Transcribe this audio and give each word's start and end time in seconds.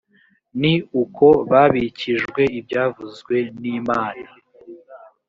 ni 0.59 0.73
uko 1.01 1.27
babikijwe 1.49 2.41
ibyavuzwe 2.59 3.35
n 3.59 3.61
imana 3.77 4.27